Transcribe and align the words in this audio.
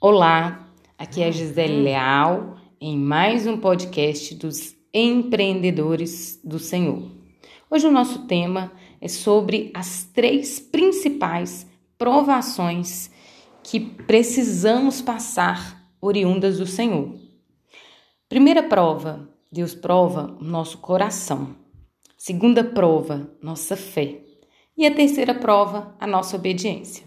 Olá, 0.00 0.70
aqui 0.96 1.24
é 1.24 1.32
Gisele 1.32 1.82
Leal 1.82 2.56
em 2.80 2.96
mais 2.96 3.48
um 3.48 3.58
podcast 3.58 4.32
dos 4.36 4.76
empreendedores 4.94 6.40
do 6.44 6.60
Senhor. 6.60 7.10
Hoje 7.68 7.88
o 7.88 7.90
nosso 7.90 8.24
tema 8.28 8.70
é 9.00 9.08
sobre 9.08 9.72
as 9.74 10.04
três 10.04 10.60
principais 10.60 11.66
provações 11.98 13.10
que 13.64 13.80
precisamos 13.80 15.02
passar 15.02 15.90
oriundas 16.00 16.58
do 16.58 16.66
Senhor. 16.66 17.18
Primeira 18.28 18.62
prova, 18.62 19.28
Deus 19.50 19.74
prova 19.74 20.36
o 20.40 20.44
nosso 20.44 20.78
coração. 20.78 21.56
Segunda 22.16 22.62
prova, 22.62 23.28
nossa 23.42 23.74
fé. 23.76 24.20
E 24.76 24.86
a 24.86 24.94
terceira 24.94 25.34
prova, 25.34 25.96
a 25.98 26.06
nossa 26.06 26.36
obediência. 26.36 27.04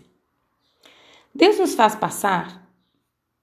Deus 1.34 1.58
nos 1.58 1.74
faz 1.74 1.96
passar 1.96 2.61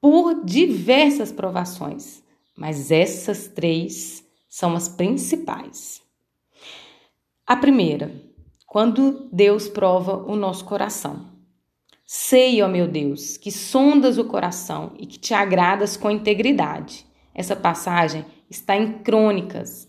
por 0.00 0.44
diversas 0.44 1.32
provações, 1.32 2.22
mas 2.56 2.90
essas 2.90 3.48
três 3.48 4.24
são 4.48 4.74
as 4.74 4.88
principais. 4.88 6.00
A 7.46 7.56
primeira, 7.56 8.12
quando 8.66 9.28
Deus 9.32 9.68
prova 9.68 10.16
o 10.30 10.36
nosso 10.36 10.64
coração. 10.64 11.26
Sei, 12.04 12.62
ó 12.62 12.68
meu 12.68 12.86
Deus, 12.88 13.36
que 13.36 13.50
sondas 13.50 14.18
o 14.18 14.24
coração 14.24 14.92
e 14.98 15.06
que 15.06 15.18
te 15.18 15.34
agradas 15.34 15.96
com 15.96 16.10
integridade. 16.10 17.06
Essa 17.34 17.54
passagem 17.54 18.24
está 18.48 18.76
em 18.76 18.98
Crônicas 18.98 19.88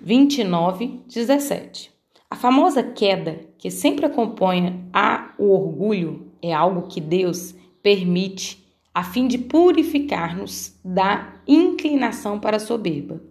29, 0.00 1.00
17. 1.06 1.92
A 2.30 2.36
famosa 2.36 2.82
queda 2.82 3.40
que 3.58 3.70
sempre 3.70 4.06
acompanha 4.06 4.86
a 4.92 5.34
o 5.38 5.50
orgulho 5.52 6.32
é 6.42 6.52
algo 6.52 6.88
que 6.88 7.00
Deus 7.00 7.54
permite 7.82 8.65
a 8.96 9.04
fim 9.04 9.28
de 9.28 9.36
purificar-nos 9.36 10.74
da 10.82 11.38
inclinação 11.46 12.40
para 12.40 12.56
a 12.56 12.58
soberba. 12.58 13.22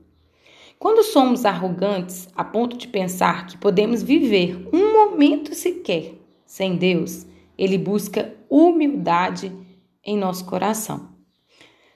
Quando 0.78 1.02
somos 1.02 1.44
arrogantes 1.44 2.30
a 2.36 2.44
ponto 2.44 2.78
de 2.78 2.88
pensar 2.88 3.48
que 3.48 3.58
podemos 3.58 4.04
viver 4.04 4.70
um 4.72 4.94
momento 4.94 5.56
sequer 5.56 6.14
sem 6.46 6.76
Deus, 6.76 7.26
Ele 7.58 7.80
busca 7.80 8.32
humildade 8.48 9.52
em 10.04 10.16
nosso 10.16 10.46
coração. 10.46 11.10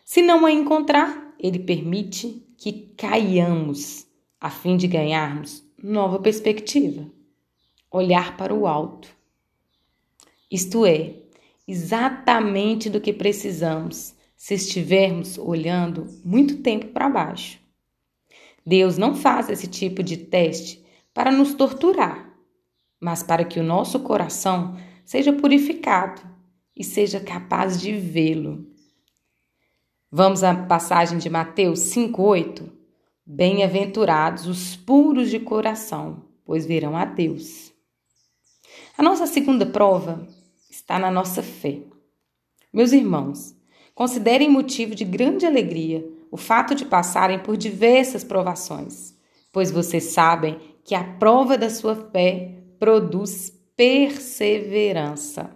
Se 0.03 0.23
não 0.23 0.47
a 0.47 0.51
encontrar, 0.51 1.35
Ele 1.39 1.59
permite 1.59 2.43
que 2.57 2.91
caiamos 2.97 4.07
a 4.41 4.49
fim 4.49 4.77
de 4.77 4.87
ganharmos 4.87 5.63
nova 5.77 6.17
perspectiva, 6.17 7.05
olhar 7.91 8.35
para 8.35 8.51
o 8.51 8.65
alto. 8.65 9.15
Isto 10.49 10.87
é, 10.87 11.28
exatamente 11.69 12.89
do 12.89 12.99
que 12.99 13.13
precisamos 13.13 14.15
se 14.35 14.55
estivermos 14.55 15.37
olhando 15.37 16.07
muito 16.25 16.63
tempo 16.63 16.87
para 16.87 17.07
baixo. 17.07 17.59
Deus 18.65 18.97
não 18.97 19.13
faz 19.13 19.49
esse 19.49 19.67
tipo 19.67 20.01
de 20.01 20.17
teste 20.17 20.83
para 21.13 21.31
nos 21.31 21.53
torturar, 21.53 22.33
mas 22.99 23.21
para 23.21 23.45
que 23.45 23.59
o 23.59 23.63
nosso 23.63 23.99
coração 23.99 24.77
seja 25.05 25.31
purificado 25.31 26.21
e 26.75 26.83
seja 26.83 27.19
capaz 27.19 27.79
de 27.79 27.91
vê-lo. 27.91 28.65
Vamos 30.11 30.43
à 30.43 30.55
passagem 30.55 31.19
de 31.19 31.29
Mateus 31.29 31.81
5:8. 31.81 32.67
Bem-aventurados 33.23 34.47
os 34.47 34.75
puros 34.75 35.29
de 35.29 35.39
coração, 35.39 36.25
pois 36.43 36.65
verão 36.65 36.97
a 36.97 37.05
Deus. 37.05 37.71
A 38.97 39.03
nossa 39.03 39.27
segunda 39.27 39.67
prova 39.67 40.27
está 40.69 40.99
na 40.99 41.09
nossa 41.09 41.41
fé. 41.41 41.79
Meus 42.71 42.91
irmãos, 42.91 43.55
considerem 43.95 44.49
motivo 44.49 44.93
de 44.93 45.03
grande 45.03 45.45
alegria 45.45 46.07
o 46.31 46.37
fato 46.37 46.75
de 46.75 46.85
passarem 46.85 47.39
por 47.39 47.57
diversas 47.57 48.23
provações, 48.23 49.15
pois 49.51 49.71
vocês 49.71 50.03
sabem 50.05 50.59
que 50.83 50.93
a 50.93 51.03
prova 51.03 51.57
da 51.57 51.69
sua 51.69 51.95
fé 51.95 52.55
produz 52.77 53.51
perseverança. 53.75 55.55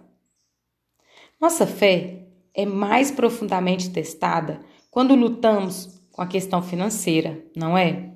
Nossa 1.40 1.66
fé 1.66 2.26
é 2.52 2.66
mais 2.66 3.10
profundamente 3.10 3.90
testada 3.90 4.60
quando 4.90 5.14
lutamos 5.14 6.00
com 6.10 6.22
a 6.22 6.26
questão 6.26 6.62
financeira, 6.62 7.44
não 7.56 7.76
é? 7.76 8.12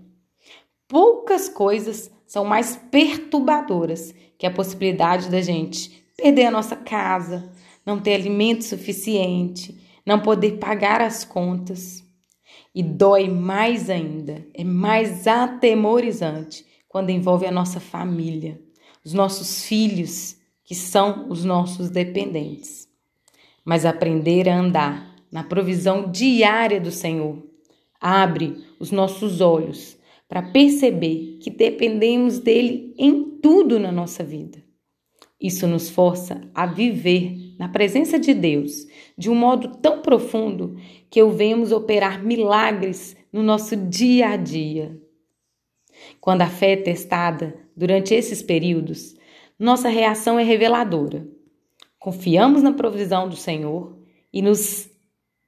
Poucas 0.86 1.48
coisas 1.48 2.10
são 2.26 2.44
mais 2.44 2.76
perturbadoras 2.90 4.14
que 4.38 4.46
a 4.46 4.50
possibilidade 4.50 5.28
da 5.28 5.40
gente 5.40 6.06
perder 6.20 6.46
a 6.46 6.50
nossa 6.50 6.74
casa, 6.74 7.48
não 7.86 8.00
ter 8.00 8.14
alimento 8.14 8.64
suficiente, 8.64 9.80
não 10.04 10.20
poder 10.20 10.58
pagar 10.58 11.00
as 11.00 11.24
contas. 11.24 12.04
E 12.74 12.82
dói 12.82 13.28
mais 13.28 13.88
ainda, 13.88 14.44
é 14.52 14.64
mais 14.64 15.26
atemorizante 15.26 16.66
quando 16.88 17.10
envolve 17.10 17.46
a 17.46 17.52
nossa 17.52 17.78
família, 17.78 18.60
os 19.04 19.12
nossos 19.12 19.64
filhos, 19.64 20.36
que 20.64 20.74
são 20.74 21.28
os 21.30 21.44
nossos 21.44 21.88
dependentes. 21.88 22.88
Mas 23.64 23.86
aprender 23.86 24.48
a 24.48 24.58
andar 24.58 25.14
na 25.30 25.44
provisão 25.44 26.10
diária 26.10 26.80
do 26.80 26.90
Senhor 26.90 27.42
abre 28.00 28.64
os 28.78 28.90
nossos 28.90 29.40
olhos 29.40 29.96
para 30.28 30.42
perceber 30.42 31.38
que 31.40 31.50
dependemos 31.50 32.38
dele 32.38 32.94
em 32.98 33.38
tudo 33.40 33.78
na 33.78 33.92
nossa 33.92 34.22
vida. 34.24 34.67
Isso 35.40 35.66
nos 35.66 35.88
força 35.88 36.40
a 36.52 36.66
viver 36.66 37.54
na 37.58 37.68
presença 37.68 38.18
de 38.18 38.34
Deus 38.34 38.86
de 39.16 39.30
um 39.30 39.34
modo 39.34 39.76
tão 39.76 40.02
profundo 40.02 40.76
que 41.08 41.22
o 41.22 41.30
vemos 41.30 41.70
operar 41.70 42.24
milagres 42.24 43.16
no 43.32 43.42
nosso 43.42 43.76
dia 43.76 44.30
a 44.30 44.36
dia. 44.36 45.00
Quando 46.20 46.42
a 46.42 46.48
fé 46.48 46.72
é 46.72 46.76
testada 46.76 47.54
durante 47.76 48.14
esses 48.14 48.42
períodos, 48.42 49.16
nossa 49.58 49.88
reação 49.88 50.38
é 50.38 50.42
reveladora. 50.42 51.26
Confiamos 51.98 52.62
na 52.62 52.72
provisão 52.72 53.28
do 53.28 53.36
Senhor 53.36 53.98
e 54.32 54.42
nos 54.42 54.88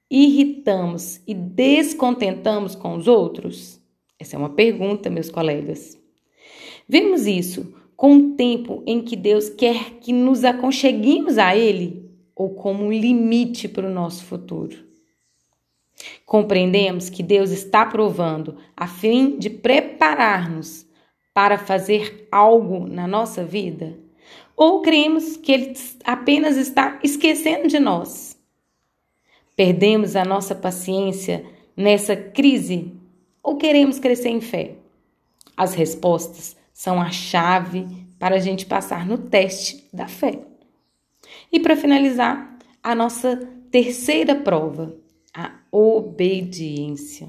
irritamos 0.09 1.21
e 1.25 1.33
descontentamos 1.33 2.75
com 2.75 2.95
os 2.95 3.07
outros? 3.07 3.81
Essa 4.19 4.35
é 4.35 4.39
uma 4.39 4.49
pergunta, 4.49 5.09
meus 5.09 5.29
colegas. 5.29 5.97
Vemos 6.87 7.25
isso 7.25 7.73
com 8.01 8.15
o 8.15 8.29
tempo 8.31 8.81
em 8.87 8.99
que 8.99 9.15
Deus 9.15 9.47
quer 9.47 9.99
que 9.99 10.11
nos 10.11 10.43
aconcheguemos 10.43 11.37
a 11.37 11.55
Ele 11.55 12.09
ou 12.35 12.49
como 12.55 12.85
um 12.85 12.91
limite 12.91 13.67
para 13.67 13.85
o 13.85 13.93
nosso 13.93 14.25
futuro. 14.25 14.75
Compreendemos 16.25 17.11
que 17.11 17.21
Deus 17.21 17.51
está 17.51 17.85
provando 17.85 18.57
a 18.75 18.87
fim 18.87 19.37
de 19.37 19.51
preparar-nos 19.51 20.83
para 21.31 21.59
fazer 21.59 22.27
algo 22.31 22.87
na 22.87 23.05
nossa 23.05 23.45
vida? 23.45 23.99
Ou 24.57 24.81
cremos 24.81 25.37
que 25.37 25.51
Ele 25.51 25.73
apenas 26.03 26.57
está 26.57 26.99
esquecendo 27.03 27.67
de 27.67 27.77
nós? 27.77 28.35
Perdemos 29.55 30.15
a 30.15 30.25
nossa 30.25 30.55
paciência 30.55 31.45
nessa 31.77 32.15
crise 32.15 32.93
ou 33.43 33.57
queremos 33.57 33.99
crescer 33.99 34.29
em 34.29 34.41
fé? 34.41 34.71
As 35.55 35.75
respostas 35.75 36.59
são 36.81 36.99
a 36.99 37.11
chave 37.11 37.85
para 38.17 38.37
a 38.37 38.39
gente 38.39 38.65
passar 38.65 39.05
no 39.05 39.15
teste 39.15 39.87
da 39.93 40.07
fé. 40.07 40.39
E 41.51 41.59
para 41.59 41.77
finalizar, 41.77 42.57
a 42.81 42.95
nossa 42.95 43.37
terceira 43.69 44.33
prova, 44.33 44.97
a 45.31 45.59
obediência. 45.71 47.27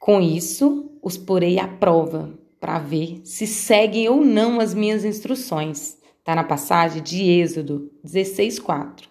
Com 0.00 0.18
isso, 0.18 0.98
os 1.02 1.18
porei 1.18 1.58
à 1.58 1.68
prova 1.68 2.32
para 2.58 2.78
ver 2.78 3.20
se 3.22 3.46
seguem 3.46 4.08
ou 4.08 4.24
não 4.24 4.60
as 4.60 4.72
minhas 4.72 5.04
instruções. 5.04 5.98
Está 6.20 6.34
na 6.34 6.44
passagem 6.44 7.02
de 7.02 7.22
Êxodo 7.22 7.92
16:4. 8.02 9.10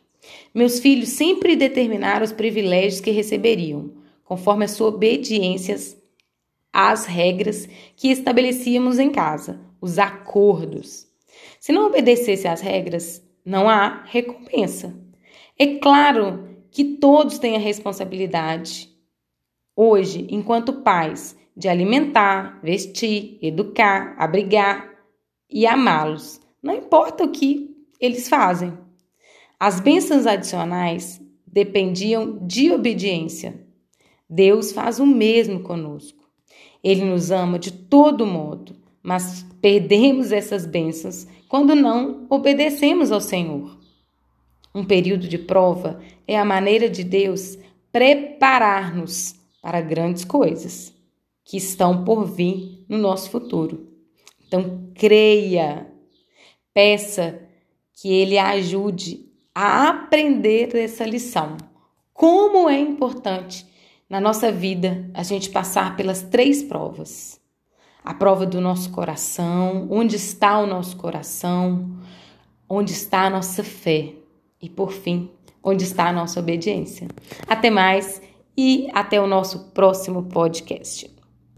Meus 0.52 0.80
filhos 0.80 1.10
sempre 1.10 1.56
determinaram 1.56 2.26
os 2.26 2.32
privilégios 2.32 3.02
que 3.02 3.12
receberiam, 3.12 3.92
conforme 4.26 4.66
a 4.66 4.68
sua 4.68 4.88
obediência 4.88 5.78
as 6.80 7.08
regras 7.08 7.68
que 7.96 8.12
estabelecíamos 8.12 9.00
em 9.00 9.10
casa, 9.10 9.60
os 9.82 9.98
acordos. 9.98 11.08
Se 11.60 11.72
não 11.72 11.88
obedecesse 11.88 12.48
às 12.48 12.62
regras, 12.62 13.28
não 13.44 13.68
há 13.68 14.04
recompensa. 14.06 14.96
É 15.58 15.80
claro 15.80 16.48
que 16.70 16.84
todos 16.84 17.40
têm 17.40 17.56
a 17.56 17.60
responsabilidade, 17.60 18.96
hoje, 19.76 20.28
enquanto 20.30 20.84
pais, 20.84 21.36
de 21.56 21.68
alimentar, 21.68 22.60
vestir, 22.62 23.40
educar, 23.42 24.14
abrigar 24.16 24.88
e 25.50 25.66
amá-los. 25.66 26.40
Não 26.62 26.76
importa 26.76 27.24
o 27.24 27.32
que 27.32 27.76
eles 28.00 28.30
fazem. 28.30 28.78
As 29.60 29.80
bênçãos 29.80 30.28
adicionais 30.28 31.20
dependiam 31.48 32.38
de 32.46 32.72
obediência. 32.72 33.66
Deus 34.30 34.72
faz 34.72 35.00
o 35.00 35.08
mesmo 35.08 35.62
conosco. 35.64 36.17
Ele 36.84 37.04
nos 37.04 37.32
ama 37.32 37.58
de 37.58 37.72
todo 37.72 38.26
modo, 38.26 38.76
mas 39.02 39.46
perdemos 39.62 40.32
essas 40.32 40.66
bênçãos 40.66 41.28
quando 41.48 41.76
não 41.76 42.26
obedecemos 42.30 43.12
ao 43.12 43.22
Senhor. 43.22 43.78
Um 44.74 44.86
período 44.86 45.28
de 45.28 45.38
prova 45.38 46.00
é 46.28 46.38
a 46.38 46.46
maneira 46.46 46.90
de 46.90 47.04
Deus 47.04 47.58
preparar-nos 47.92 49.36
para 49.62 49.82
grandes 49.82 50.24
coisas 50.24 50.94
que 51.44 51.58
estão 51.58 52.04
por 52.04 52.26
vir 52.26 52.86
no 52.88 52.98
nosso 52.98 53.30
futuro. 53.30 53.88
Então, 54.46 54.92
creia, 54.94 55.88
peça 56.74 57.42
que 57.94 58.14
Ele 58.14 58.38
ajude 58.38 59.26
a 59.56 59.90
aprender 59.90 60.76
essa 60.76 61.06
lição. 61.06 61.58
Como 62.14 62.70
é 62.70 62.80
importante 62.80 63.66
na 64.10 64.22
nossa 64.22 64.52
vida 64.52 65.10
a 65.14 65.24
gente 65.24 65.50
passar 65.50 65.96
pelas 65.96 66.22
três 66.22 66.64
provas: 66.64 67.40
a 68.04 68.14
prova 68.14 68.46
do 68.46 68.62
nosso 68.62 68.92
coração, 68.92 69.88
onde 69.90 70.16
está 70.16 70.60
o 70.60 70.68
nosso 70.68 70.96
coração, 70.98 71.98
onde 72.70 72.94
está 72.94 73.24
a 73.26 73.30
nossa 73.30 73.64
fé 73.64 74.14
e, 74.62 74.70
por 74.70 74.92
fim, 74.92 75.30
onde 75.64 75.84
está 75.84 76.08
a 76.08 76.14
nossa 76.14 76.40
obediência. 76.40 77.08
Até 77.48 77.70
mais 77.70 78.22
e 78.58 78.90
até 78.94 79.20
o 79.20 79.28
nosso 79.28 79.72
próximo 79.72 80.24
podcast. 80.24 81.17